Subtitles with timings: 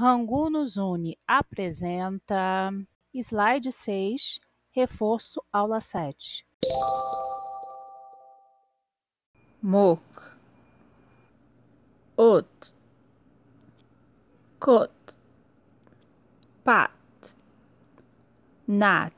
[0.00, 2.72] Rangu nos une apresenta
[3.22, 4.40] slide seis,
[4.74, 6.42] reforço aula sete.
[9.60, 10.00] Mok,
[12.16, 12.74] Ot,
[14.58, 15.18] Kot,
[16.64, 16.96] Pat,
[18.66, 19.12] Nat,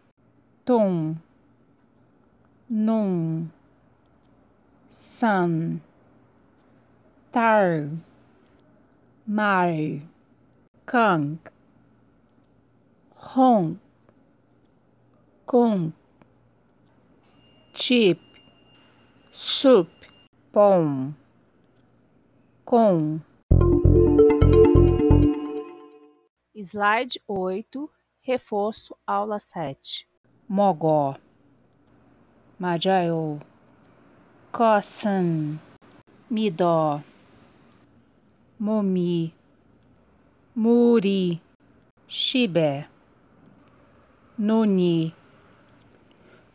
[0.64, 1.16] Tum,
[2.68, 3.48] Num,
[4.90, 5.80] San,
[7.30, 7.88] Tar,
[9.24, 9.70] Mar,
[10.84, 11.38] Kang,
[13.14, 13.78] Hong,
[15.46, 15.92] Kung,
[17.72, 18.18] Chip,
[19.30, 19.88] Sup,
[20.52, 21.14] Pom,
[22.64, 23.20] Com.
[26.64, 27.90] Slide oito,
[28.22, 30.06] reforço aula sete.
[30.48, 31.16] Mogó,
[32.58, 33.40] Majayo,
[34.52, 35.58] Kosan,
[36.30, 37.02] Midó,
[38.60, 39.34] Momi,
[40.54, 41.40] Muri,
[42.06, 42.86] Shibé,
[44.38, 45.14] Nuni,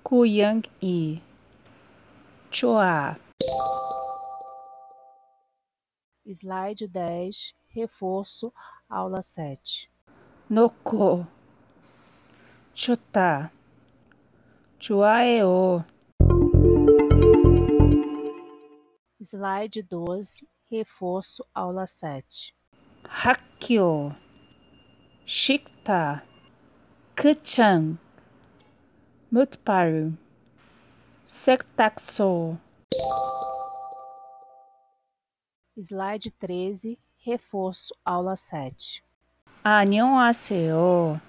[0.04, 1.20] Kuyang-i,
[2.52, 3.18] Choá.
[6.32, 8.54] Slide dez, reforço
[8.88, 9.90] aula sete.
[10.48, 11.26] Noko,
[12.76, 13.52] Chutá,
[14.78, 15.84] Chuaeo,
[19.20, 21.88] Slide doze, reforço aula
[23.08, 23.38] sete.
[23.58, 24.16] Hakyo,
[25.26, 26.22] Shikta,
[27.16, 27.98] Kuchang,
[29.32, 30.18] Mutparu,
[31.26, 32.58] Sektaxo,
[35.80, 39.04] Slide treze, reforço aula sete.
[39.64, 41.22] Annyeonghaseyo.